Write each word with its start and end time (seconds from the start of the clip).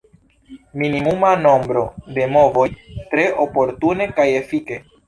Minimuma 0.83 1.29
nombro 1.43 1.85
de 2.17 2.27
movoj– 2.39 2.67
tre 3.13 3.31
oportune 3.47 4.13
kaj 4.19 4.33
efike. 4.43 4.87